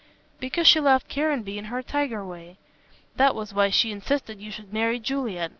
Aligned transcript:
"Because 0.39 0.65
she 0.65 0.79
loved 0.79 1.09
Caranby 1.09 1.59
in 1.59 1.65
her 1.65 1.83
tiger 1.83 2.25
way. 2.25 2.57
That 3.17 3.35
was 3.35 3.53
why 3.53 3.69
she 3.69 3.91
insisted 3.91 4.41
you 4.41 4.49
should 4.49 4.73
marry 4.73 4.97
Juliet. 4.99 5.49